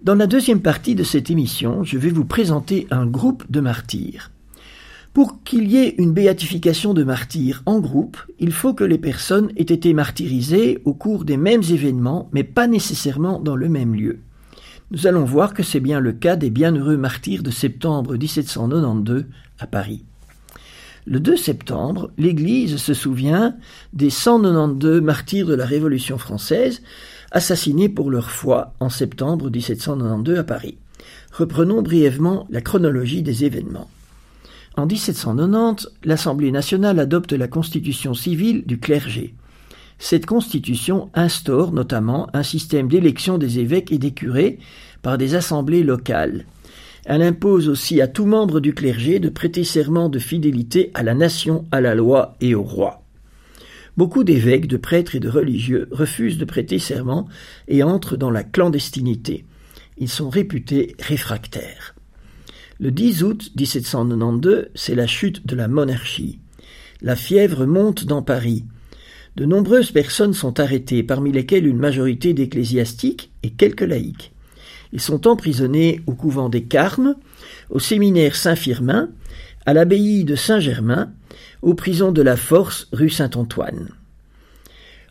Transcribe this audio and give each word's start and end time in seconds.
Dans 0.00 0.14
la 0.14 0.26
deuxième 0.26 0.62
partie 0.62 0.94
de 0.94 1.02
cette 1.02 1.28
émission, 1.28 1.84
je 1.84 1.98
vais 1.98 2.08
vous 2.08 2.24
présenter 2.24 2.86
un 2.90 3.06
groupe 3.06 3.44
de 3.50 3.60
martyrs. 3.60 4.30
Pour 5.12 5.42
qu'il 5.42 5.70
y 5.70 5.76
ait 5.76 5.96
une 5.98 6.14
béatification 6.14 6.94
de 6.94 7.04
martyrs 7.04 7.62
en 7.66 7.80
groupe, 7.80 8.16
il 8.38 8.52
faut 8.52 8.72
que 8.72 8.84
les 8.84 8.96
personnes 8.96 9.50
aient 9.56 9.62
été 9.62 9.92
martyrisées 9.92 10.80
au 10.86 10.94
cours 10.94 11.26
des 11.26 11.36
mêmes 11.36 11.62
événements, 11.62 12.30
mais 12.32 12.44
pas 12.44 12.66
nécessairement 12.66 13.38
dans 13.38 13.56
le 13.56 13.68
même 13.68 13.94
lieu. 13.94 14.20
Nous 14.90 15.06
allons 15.06 15.24
voir 15.26 15.52
que 15.52 15.62
c'est 15.62 15.80
bien 15.80 16.00
le 16.00 16.12
cas 16.12 16.36
des 16.36 16.48
bienheureux 16.48 16.96
martyrs 16.96 17.42
de 17.42 17.50
septembre 17.50 18.16
1792 18.16 19.26
à 19.58 19.66
Paris. 19.66 20.06
Le 21.10 21.20
2 21.20 21.38
septembre, 21.38 22.10
l'Église 22.18 22.76
se 22.76 22.92
souvient 22.92 23.56
des 23.94 24.10
192 24.10 25.00
martyrs 25.00 25.46
de 25.46 25.54
la 25.54 25.64
Révolution 25.64 26.18
française, 26.18 26.82
assassinés 27.30 27.88
pour 27.88 28.10
leur 28.10 28.30
foi 28.30 28.74
en 28.78 28.90
septembre 28.90 29.48
1792 29.48 30.38
à 30.38 30.44
Paris. 30.44 30.76
Reprenons 31.32 31.80
brièvement 31.80 32.46
la 32.50 32.60
chronologie 32.60 33.22
des 33.22 33.46
événements. 33.46 33.88
En 34.76 34.84
1790, 34.84 35.88
l'Assemblée 36.04 36.52
nationale 36.52 36.98
adopte 36.98 37.32
la 37.32 37.48
constitution 37.48 38.12
civile 38.12 38.64
du 38.66 38.78
clergé. 38.78 39.34
Cette 39.98 40.26
constitution 40.26 41.08
instaure 41.14 41.72
notamment 41.72 42.28
un 42.34 42.42
système 42.42 42.86
d'élection 42.86 43.38
des 43.38 43.60
évêques 43.60 43.92
et 43.92 43.98
des 43.98 44.12
curés 44.12 44.58
par 45.00 45.16
des 45.16 45.36
assemblées 45.36 45.84
locales. 45.84 46.44
Elle 47.08 47.22
impose 47.22 47.70
aussi 47.70 48.02
à 48.02 48.06
tout 48.06 48.26
membre 48.26 48.60
du 48.60 48.74
clergé 48.74 49.18
de 49.18 49.30
prêter 49.30 49.64
serment 49.64 50.10
de 50.10 50.18
fidélité 50.18 50.90
à 50.92 51.02
la 51.02 51.14
nation, 51.14 51.64
à 51.72 51.80
la 51.80 51.94
loi 51.94 52.36
et 52.42 52.54
au 52.54 52.62
roi. 52.62 53.02
Beaucoup 53.96 54.24
d'évêques, 54.24 54.66
de 54.66 54.76
prêtres 54.76 55.14
et 55.14 55.18
de 55.18 55.30
religieux 55.30 55.88
refusent 55.90 56.36
de 56.36 56.44
prêter 56.44 56.78
serment 56.78 57.26
et 57.66 57.82
entrent 57.82 58.18
dans 58.18 58.30
la 58.30 58.44
clandestinité. 58.44 59.46
Ils 59.96 60.10
sont 60.10 60.28
réputés 60.28 60.96
réfractaires. 61.00 61.94
Le 62.78 62.90
10 62.90 63.22
août 63.22 63.52
1792, 63.56 64.66
c'est 64.74 64.94
la 64.94 65.06
chute 65.06 65.46
de 65.46 65.56
la 65.56 65.66
monarchie. 65.66 66.40
La 67.00 67.16
fièvre 67.16 67.64
monte 67.64 68.04
dans 68.04 68.22
Paris. 68.22 68.66
De 69.34 69.46
nombreuses 69.46 69.92
personnes 69.92 70.34
sont 70.34 70.60
arrêtées, 70.60 71.02
parmi 71.02 71.32
lesquelles 71.32 71.66
une 71.66 71.78
majorité 71.78 72.34
d'ecclésiastiques 72.34 73.32
et 73.42 73.48
quelques 73.48 73.80
laïcs. 73.80 74.34
Ils 74.92 75.00
sont 75.00 75.26
emprisonnés 75.26 76.00
au 76.06 76.14
couvent 76.14 76.48
des 76.48 76.64
Carmes, 76.64 77.16
au 77.70 77.78
séminaire 77.78 78.36
Saint-Firmin, 78.36 79.10
à 79.66 79.74
l'abbaye 79.74 80.24
de 80.24 80.34
Saint-Germain, 80.34 81.12
aux 81.62 81.74
prisons 81.74 82.12
de 82.12 82.22
la 82.22 82.36
Force 82.36 82.88
rue 82.92 83.10
Saint-Antoine. 83.10 83.90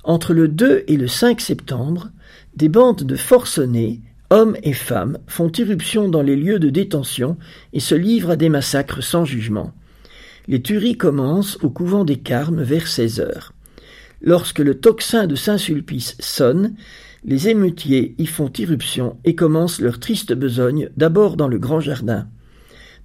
Entre 0.03 0.34
le 0.34 0.47
2 0.47 0.86
et 0.88 0.97
le 0.97 1.08
5 1.08 1.42
septembre, 1.42 2.09
des 2.56 2.69
bandes 2.69 3.03
de 3.03 3.16
forcenés, 3.16 4.02
hommes 4.30 4.58
et 4.64 4.73
femmes, 4.73 5.19
font 5.28 5.52
irruption 5.52 6.09
dans 6.09 6.22
les 6.22 6.36
lieux 6.36 6.59
de 6.59 6.69
détention 6.69 7.38
et 7.73 7.80
se 7.80 7.95
livrent 7.95 8.31
à 8.31 8.36
des 8.36 8.50
massacres 8.50 9.03
sans 9.03 9.25
jugement. 9.25 9.73
Les 10.47 10.62
tueries 10.62 10.97
commencent 10.97 11.58
au 11.62 11.69
couvent 11.69 12.06
des 12.06 12.17
Carmes 12.17 12.64
vers 12.64 12.88
16 12.88 13.19
heures. 13.19 13.53
Lorsque 14.22 14.59
le 14.59 14.80
tocsin 14.80 15.28
de 15.28 15.36
Saint-Sulpice 15.36 16.16
sonne, 16.19 16.73
les 17.28 17.50
émeutiers 17.50 18.16
y 18.17 18.25
font 18.25 18.52
irruption 18.58 19.17
et 19.25 19.36
commencent 19.36 19.81
leur 19.81 20.00
triste 20.00 20.33
besogne 20.33 20.89
d'abord 20.95 21.36
dans 21.36 21.50
le 21.50 21.59
grand 21.59 21.81
jardin. 21.81 22.30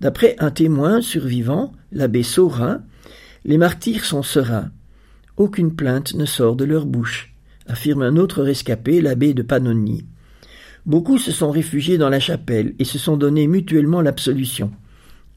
D'après 0.01 0.37
un 0.39 0.53
témoin 0.53 1.01
survivant, 1.01 1.73
l'abbé 1.91 2.23
Saurin, 2.23 2.83
les 3.45 3.59
martyrs 3.59 4.05
sont 4.05 4.23
sereins. 4.23 4.71
Aucune 5.37 5.75
plainte 5.75 6.15
ne 6.15 6.25
sort 6.25 6.55
de 6.55 6.65
leur 6.65 6.87
bouche, 6.87 7.35
affirme 7.67 8.03
un 8.03 8.17
autre 8.17 8.43
rescapé, 8.43 9.01
l'abbé 9.01 9.35
de 9.35 9.43
Pannonie. 9.43 10.07
Beaucoup 10.87 11.19
se 11.19 11.33
sont 11.33 11.51
réfugiés 11.51 11.99
dans 11.99 12.09
la 12.09 12.21
chapelle 12.21 12.75
et 12.79 12.85
se 12.85 12.99
sont 12.99 13.17
donné 13.17 13.49
mutuellement 13.49 14.01
l'absolution. 14.01 14.71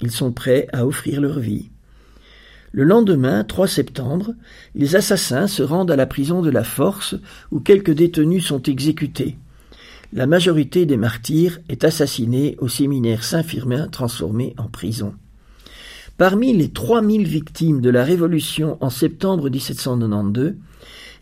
Ils 0.01 0.11
sont 0.11 0.31
prêts 0.31 0.67
à 0.73 0.85
offrir 0.85 1.21
leur 1.21 1.39
vie. 1.39 1.71
Le 2.75 2.83
lendemain, 2.83 3.45
3 3.45 3.69
septembre, 3.69 4.33
les 4.75 4.97
assassins 4.97 5.47
se 5.47 5.63
rendent 5.63 5.91
à 5.91 5.95
la 5.95 6.05
prison 6.05 6.41
de 6.41 6.49
la 6.49 6.65
Force 6.65 7.15
où 7.49 7.61
quelques 7.61 7.93
détenus 7.93 8.45
sont 8.45 8.61
exécutés. 8.63 9.37
La 10.11 10.27
majorité 10.27 10.85
des 10.85 10.97
martyrs 10.97 11.59
est 11.69 11.85
assassinée 11.85 12.57
au 12.59 12.67
séminaire 12.67 13.23
Saint-Firmin 13.23 13.87
transformé 13.87 14.55
en 14.57 14.67
prison. 14.67 15.13
Parmi 16.17 16.51
les 16.51 16.67
3000 16.67 17.25
victimes 17.25 17.79
de 17.79 17.89
la 17.89 18.03
Révolution 18.03 18.77
en 18.81 18.89
septembre 18.89 19.49
1792, 19.49 20.55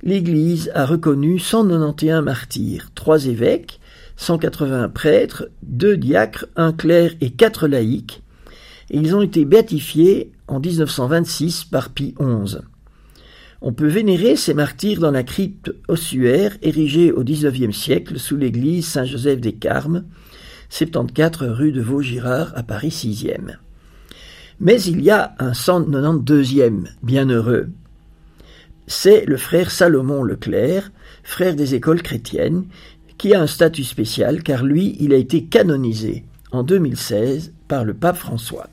l'Église 0.01 0.71
a 0.73 0.87
reconnu 0.87 1.37
191 1.37 2.23
martyrs, 2.25 2.89
trois 2.95 3.27
évêques, 3.27 3.79
180 4.17 4.89
prêtres, 4.89 5.49
deux 5.61 5.97
diacres, 5.97 6.47
un 6.55 6.73
clerc 6.73 7.13
et 7.21 7.29
quatre 7.29 7.67
laïcs, 7.67 8.17
et 8.17 8.22
ils 8.99 9.15
ont 9.15 9.21
été 9.21 9.43
béatifiés 9.43 10.31
en 10.47 10.59
1926 10.59 11.65
par 11.65 11.89
Pie 11.89 12.13
XI. 12.19 12.57
On 13.61 13.73
peut 13.73 13.87
vénérer 13.87 14.35
ces 14.35 14.53
martyrs 14.53 14.99
dans 14.99 15.09
la 15.09 15.23
crypte 15.23 15.73
ossuaire 15.87 16.57
érigée 16.61 17.11
au 17.11 17.23
XIXe 17.23 17.75
siècle 17.75 18.19
sous 18.19 18.37
l'église 18.37 18.85
Saint-Joseph 18.85 19.39
des 19.39 19.53
Carmes, 19.53 20.03
74 20.69 21.49
rue 21.49 21.71
de 21.71 21.81
Vaugirard 21.81 22.51
à 22.55 22.61
Paris 22.61 22.89
6e. 22.89 23.57
Mais 24.59 24.81
il 24.81 25.01
y 25.01 25.09
a 25.09 25.33
un 25.39 25.53
192e 25.53 26.87
bienheureux. 27.01 27.69
C'est 28.85 29.25
le 29.25 29.37
frère 29.37 29.71
Salomon 29.71 30.23
Leclerc, 30.23 30.91
frère 31.23 31.55
des 31.55 31.73
écoles 31.73 32.01
chrétiennes, 32.01 32.65
qui 33.17 33.33
a 33.33 33.41
un 33.41 33.47
statut 33.47 33.85
spécial 33.85 34.43
car 34.43 34.63
lui, 34.63 34.97
il 34.99 35.13
a 35.13 35.17
été 35.17 35.45
canonisé 35.45 36.25
en 36.51 36.63
2016 36.63 37.53
par 37.67 37.85
le 37.85 37.93
pape 37.93 38.17
François. 38.17 38.67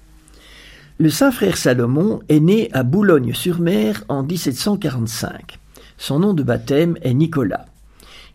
Le 1.01 1.09
saint 1.09 1.31
frère 1.31 1.57
Salomon 1.57 2.21
est 2.29 2.41
né 2.41 2.69
à 2.75 2.83
Boulogne-sur-Mer 2.83 4.05
en 4.11 4.23
1745. 4.23 5.59
Son 5.97 6.19
nom 6.19 6.35
de 6.35 6.43
baptême 6.43 6.99
est 7.01 7.15
Nicolas. 7.15 7.65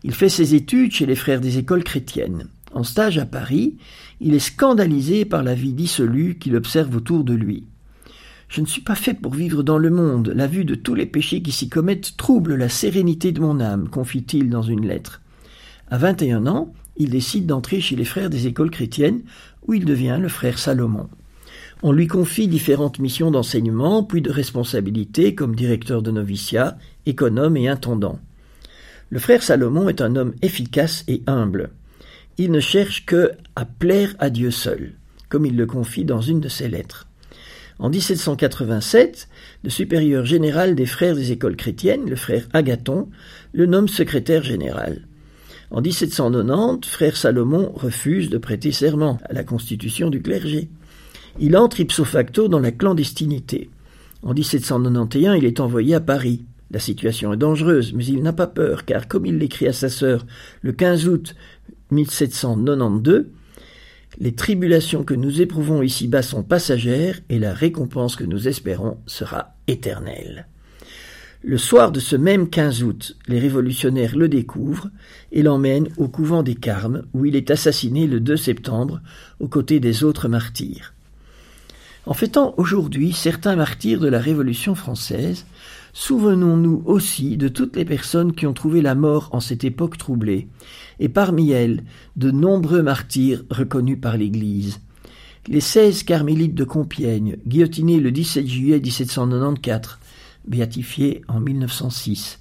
Il 0.02 0.12
fait 0.12 0.28
ses 0.28 0.56
études 0.56 0.90
chez 0.90 1.06
les 1.06 1.14
frères 1.14 1.40
des 1.40 1.58
écoles 1.58 1.84
chrétiennes. 1.84 2.48
En 2.72 2.82
stage 2.82 3.18
à 3.18 3.24
Paris, 3.24 3.76
il 4.20 4.34
est 4.34 4.40
scandalisé 4.40 5.24
par 5.24 5.44
la 5.44 5.54
vie 5.54 5.74
dissolue 5.74 6.38
qu'il 6.40 6.56
observe 6.56 6.96
autour 6.96 7.22
de 7.22 7.34
lui. 7.34 7.68
Je 8.48 8.60
ne 8.62 8.66
suis 8.66 8.82
pas 8.82 8.96
fait 8.96 9.14
pour 9.14 9.32
vivre 9.32 9.62
dans 9.62 9.78
le 9.78 9.90
monde. 9.90 10.32
La 10.34 10.48
vue 10.48 10.64
de 10.64 10.74
tous 10.74 10.96
les 10.96 11.06
péchés 11.06 11.42
qui 11.42 11.52
s'y 11.52 11.68
commettent 11.68 12.16
trouble 12.16 12.56
la 12.56 12.68
sérénité 12.68 13.30
de 13.30 13.40
mon 13.40 13.60
âme, 13.60 13.88
confie-t-il 13.88 14.50
dans 14.50 14.62
une 14.62 14.88
lettre. 14.88 15.20
À 15.88 15.98
21 15.98 16.48
ans, 16.48 16.74
il 16.96 17.10
décide 17.10 17.46
d'entrer 17.46 17.80
chez 17.80 17.94
les 17.94 18.04
frères 18.04 18.28
des 18.28 18.48
écoles 18.48 18.72
chrétiennes, 18.72 19.20
où 19.68 19.74
il 19.74 19.84
devient 19.84 20.18
le 20.20 20.28
frère 20.28 20.58
Salomon. 20.58 21.08
On 21.82 21.92
lui 21.92 22.06
confie 22.06 22.48
différentes 22.48 22.98
missions 23.00 23.30
d'enseignement, 23.30 24.02
puis 24.02 24.22
de 24.22 24.30
responsabilité 24.30 25.34
comme 25.34 25.54
directeur 25.54 26.00
de 26.00 26.10
noviciat, 26.10 26.78
économe 27.04 27.56
et 27.58 27.68
intendant. 27.68 28.18
Le 29.10 29.18
frère 29.18 29.42
Salomon 29.42 29.88
est 29.90 30.00
un 30.00 30.16
homme 30.16 30.34
efficace 30.40 31.04
et 31.06 31.22
humble. 31.26 31.70
Il 32.38 32.50
ne 32.50 32.60
cherche 32.60 33.04
que 33.04 33.32
à 33.56 33.66
plaire 33.66 34.14
à 34.18 34.30
Dieu 34.30 34.50
seul, 34.50 34.94
comme 35.28 35.44
il 35.44 35.56
le 35.56 35.66
confie 35.66 36.06
dans 36.06 36.22
une 36.22 36.40
de 36.40 36.48
ses 36.48 36.68
lettres. 36.68 37.06
En 37.78 37.90
1787, 37.90 39.28
le 39.62 39.68
supérieur 39.68 40.24
général 40.24 40.74
des 40.74 40.86
frères 40.86 41.14
des 41.14 41.30
écoles 41.30 41.56
chrétiennes, 41.56 42.08
le 42.08 42.16
frère 42.16 42.48
Agathon, 42.54 43.10
le 43.52 43.66
nomme 43.66 43.88
secrétaire 43.88 44.42
général. 44.42 45.02
En 45.70 45.82
1790, 45.82 46.88
frère 46.88 47.18
Salomon 47.18 47.70
refuse 47.74 48.30
de 48.30 48.38
prêter 48.38 48.72
serment 48.72 49.18
à 49.28 49.34
la 49.34 49.44
constitution 49.44 50.08
du 50.08 50.22
clergé 50.22 50.70
il 51.38 51.56
entre 51.56 51.80
ipso 51.80 52.04
facto 52.04 52.48
dans 52.48 52.58
la 52.58 52.72
clandestinité. 52.72 53.70
En 54.22 54.32
1791, 54.32 55.38
il 55.38 55.44
est 55.44 55.60
envoyé 55.60 55.94
à 55.94 56.00
Paris. 56.00 56.44
La 56.70 56.80
situation 56.80 57.32
est 57.32 57.36
dangereuse, 57.36 57.92
mais 57.94 58.04
il 58.04 58.22
n'a 58.22 58.32
pas 58.32 58.46
peur, 58.46 58.84
car 58.84 59.06
comme 59.06 59.26
il 59.26 59.38
l'écrit 59.38 59.68
à 59.68 59.72
sa 59.72 59.88
sœur 59.88 60.26
le 60.62 60.72
15 60.72 61.08
août 61.08 61.34
1792, 61.90 63.26
les 64.18 64.34
tribulations 64.34 65.04
que 65.04 65.14
nous 65.14 65.42
éprouvons 65.42 65.82
ici-bas 65.82 66.22
sont 66.22 66.42
passagères 66.42 67.20
et 67.28 67.38
la 67.38 67.52
récompense 67.52 68.16
que 68.16 68.24
nous 68.24 68.48
espérons 68.48 68.98
sera 69.06 69.54
éternelle. 69.68 70.48
Le 71.42 71.58
soir 71.58 71.92
de 71.92 72.00
ce 72.00 72.16
même 72.16 72.48
15 72.48 72.82
août, 72.82 73.16
les 73.28 73.38
révolutionnaires 73.38 74.16
le 74.16 74.28
découvrent 74.28 74.90
et 75.30 75.42
l'emmènent 75.42 75.90
au 75.98 76.08
couvent 76.08 76.42
des 76.42 76.56
Carmes, 76.56 77.02
où 77.12 77.24
il 77.26 77.36
est 77.36 77.50
assassiné 77.50 78.06
le 78.06 78.18
2 78.18 78.36
septembre 78.36 79.00
aux 79.38 79.48
côtés 79.48 79.78
des 79.78 80.02
autres 80.02 80.28
martyrs. 80.28 80.95
En 82.06 82.14
fêtant 82.14 82.54
aujourd'hui 82.56 83.12
certains 83.12 83.56
martyrs 83.56 83.98
de 83.98 84.06
la 84.06 84.20
Révolution 84.20 84.76
française, 84.76 85.44
souvenons-nous 85.92 86.84
aussi 86.86 87.36
de 87.36 87.48
toutes 87.48 87.74
les 87.74 87.84
personnes 87.84 88.32
qui 88.32 88.46
ont 88.46 88.52
trouvé 88.52 88.80
la 88.80 88.94
mort 88.94 89.28
en 89.32 89.40
cette 89.40 89.64
époque 89.64 89.98
troublée, 89.98 90.46
et 91.00 91.08
parmi 91.08 91.50
elles 91.50 91.82
de 92.14 92.30
nombreux 92.30 92.82
martyrs 92.82 93.42
reconnus 93.50 93.98
par 94.00 94.16
l'Église. 94.16 94.78
Les 95.48 95.60
seize 95.60 96.04
carmélites 96.04 96.54
de 96.54 96.62
Compiègne, 96.62 97.38
guillotinés 97.44 97.98
le 97.98 98.12
17 98.12 98.46
juillet 98.46 98.78
1794, 98.78 99.98
béatifiés 100.46 101.22
en 101.26 101.40
1906, 101.40 102.38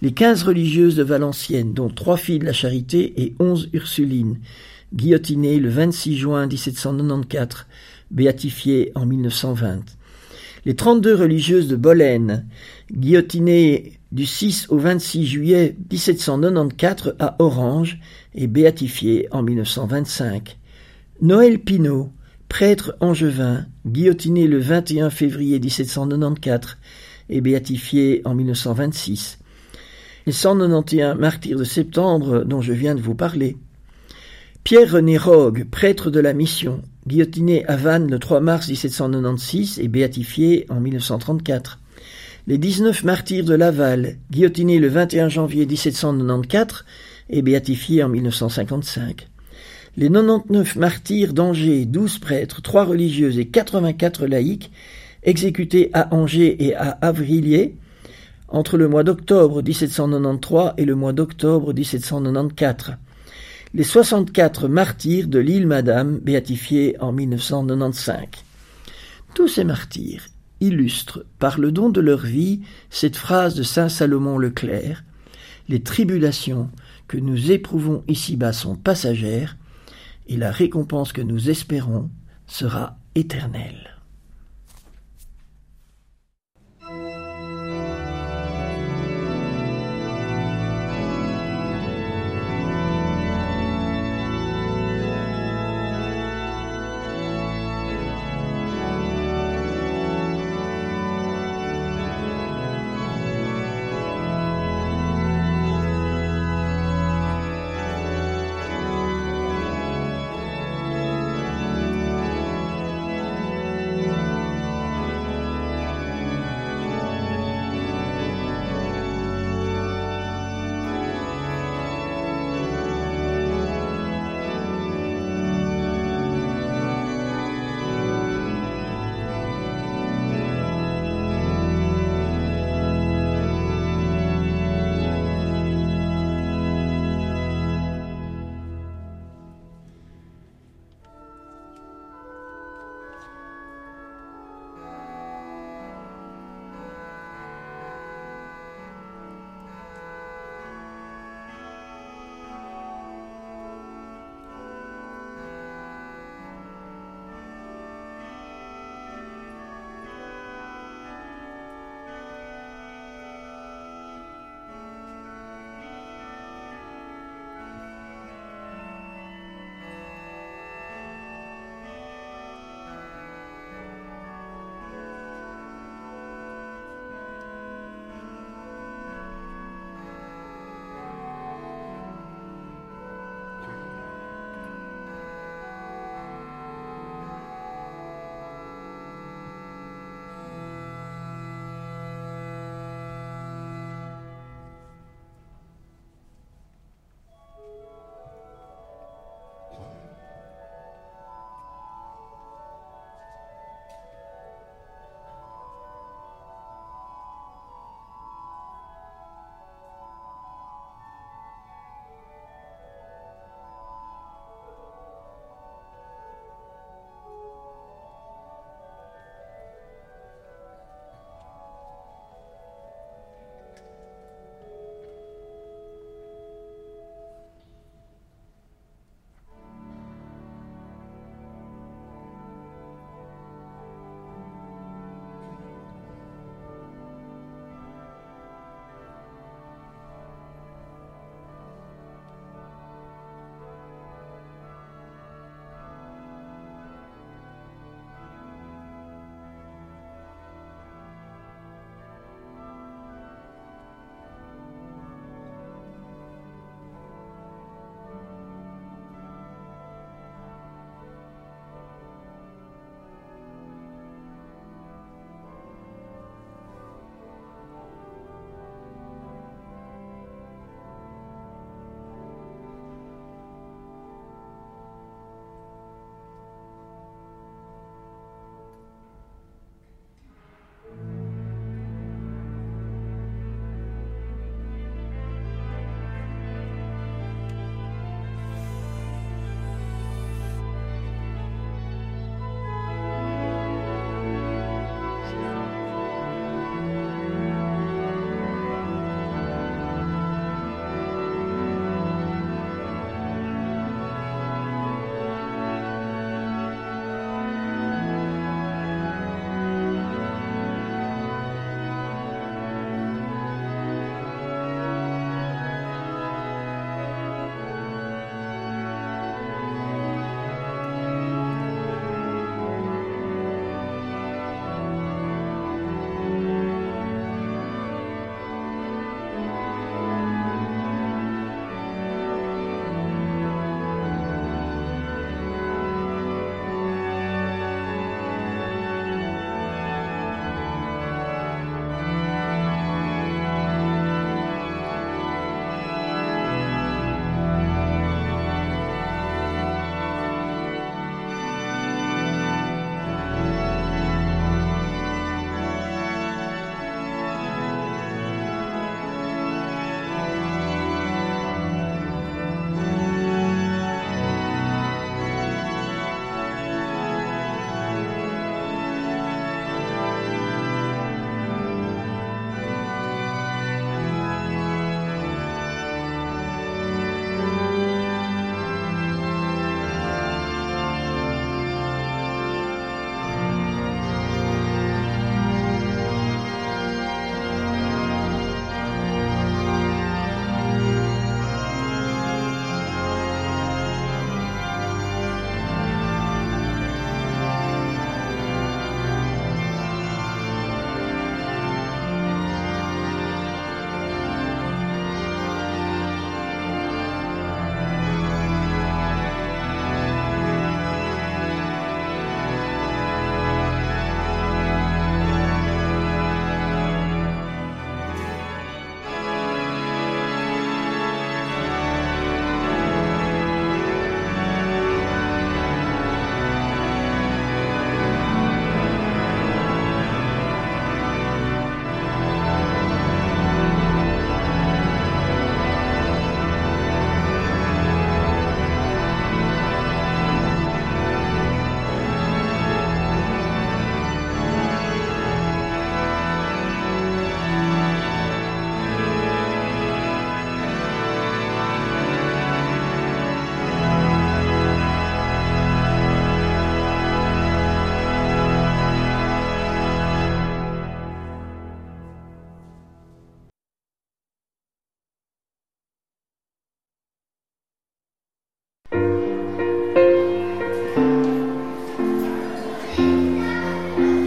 les 0.00 0.12
quinze 0.12 0.42
religieuses 0.42 0.96
de 0.96 1.02
Valenciennes, 1.02 1.74
dont 1.74 1.90
trois 1.90 2.16
filles 2.16 2.38
de 2.38 2.46
la 2.46 2.54
Charité 2.54 3.22
et 3.22 3.34
onze 3.38 3.68
Ursulines, 3.74 4.38
guillotinées 4.94 5.58
le 5.58 5.68
26 5.68 6.16
juin 6.16 6.46
1794, 6.46 7.66
béatifiées 8.12 8.92
en 8.94 9.06
1920. 9.06 9.80
Les 10.64 10.76
32 10.76 11.14
religieuses 11.16 11.66
de 11.66 11.74
Bolène, 11.74 12.46
guillotinées 12.92 13.98
du 14.12 14.26
6 14.26 14.66
au 14.68 14.78
26 14.78 15.26
juillet 15.26 15.76
1794 15.90 17.16
à 17.18 17.36
Orange 17.40 17.98
et 18.34 18.46
béatifiées 18.46 19.26
en 19.32 19.42
1925. 19.42 20.58
Noël 21.20 21.58
Pinault, 21.58 22.12
prêtre 22.48 22.94
angevin, 23.00 23.66
guillotiné 23.86 24.46
le 24.46 24.58
21 24.58 25.10
février 25.10 25.58
1794 25.58 26.76
et 27.28 27.40
béatifié 27.40 28.22
en 28.24 28.34
1926. 28.34 29.38
Les 30.26 30.32
191 30.32 31.18
martyrs 31.18 31.58
de 31.58 31.64
septembre 31.64 32.44
dont 32.44 32.60
je 32.60 32.72
viens 32.72 32.94
de 32.94 33.00
vous 33.00 33.14
parler. 33.14 33.56
Pierre-René 34.64 35.18
Rogue, 35.18 35.66
prêtre 35.70 36.10
de 36.10 36.20
la 36.20 36.32
mission, 36.32 36.82
guillotiné 37.06 37.66
à 37.66 37.76
Vannes 37.76 38.10
le 38.10 38.18
3 38.18 38.40
mars 38.40 38.68
1796 38.68 39.80
et 39.80 39.88
béatifié 39.88 40.66
en 40.68 40.80
1934. 40.80 41.78
Les 42.46 42.58
19 42.58 43.04
martyrs 43.04 43.44
de 43.44 43.54
Laval, 43.54 44.16
guillotinés 44.30 44.78
le 44.78 44.88
21 44.88 45.28
janvier 45.28 45.66
1794 45.66 46.84
et 47.30 47.42
béatifiés 47.42 48.02
en 48.02 48.08
1955 48.08 49.28
les 49.96 50.08
99 50.08 50.76
martyrs 50.76 51.32
d'Angers, 51.34 51.84
12 51.84 52.18
prêtres, 52.18 52.62
3 52.62 52.84
religieuses 52.84 53.38
et 53.38 53.46
84 53.46 54.26
laïcs, 54.26 54.70
exécutés 55.22 55.90
à 55.92 56.14
Angers 56.14 56.64
et 56.66 56.74
à 56.74 56.98
Avrilliers 57.02 57.76
entre 58.48 58.76
le 58.76 58.88
mois 58.88 59.04
d'octobre 59.04 59.62
1793 59.62 60.74
et 60.78 60.84
le 60.84 60.94
mois 60.94 61.12
d'octobre 61.12 61.72
1794. 61.74 62.96
Les 63.74 63.84
64 63.84 64.68
martyrs 64.68 65.28
de 65.28 65.38
l'île 65.38 65.66
Madame, 65.66 66.18
béatifiés 66.18 66.94
en 67.00 67.10
1995. 67.10 68.26
Tous 69.34 69.48
ces 69.48 69.64
martyrs 69.64 70.26
illustrent, 70.60 71.24
par 71.38 71.58
le 71.58 71.72
don 71.72 71.88
de 71.88 72.02
leur 72.02 72.20
vie, 72.20 72.60
cette 72.90 73.16
phrase 73.16 73.54
de 73.54 73.62
saint 73.62 73.88
Salomon 73.88 74.36
le 74.36 74.50
Clerc 74.50 75.04
Les 75.70 75.82
tribulations 75.82 76.68
que 77.08 77.16
nous 77.16 77.50
éprouvons 77.50 78.04
ici-bas 78.08 78.52
sont 78.52 78.76
passagères, 78.76 79.56
et 80.26 80.36
la 80.36 80.50
récompense 80.50 81.14
que 81.14 81.22
nous 81.22 81.48
espérons 81.48 82.10
sera 82.46 82.98
éternelle. 83.14 83.91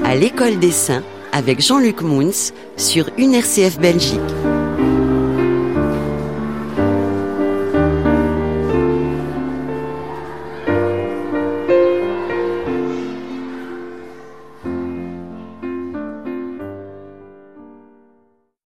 À 0.06 0.14
l'école 0.14 0.60
des 0.60 0.72
saints 0.72 1.04
avec 1.32 1.62
Jean-Luc 1.62 2.02
Mouns 2.02 2.54
sur 2.78 3.10
UNRCF 3.18 3.80
Belgique. 3.80 4.45